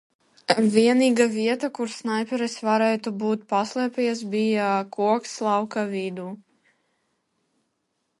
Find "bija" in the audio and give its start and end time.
4.31-4.71